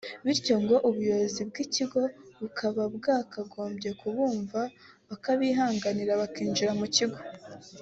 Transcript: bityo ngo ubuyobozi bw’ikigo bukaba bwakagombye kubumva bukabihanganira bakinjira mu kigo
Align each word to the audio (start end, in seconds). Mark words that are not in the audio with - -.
bityo 0.25 0.55
ngo 0.61 0.75
ubuyobozi 0.87 1.41
bw’ikigo 1.49 2.01
bukaba 2.41 2.83
bwakagombye 2.95 3.89
kubumva 3.99 4.61
bukabihanganira 5.07 6.11
bakinjira 6.21 6.71
mu 6.79 6.87
kigo 6.95 7.19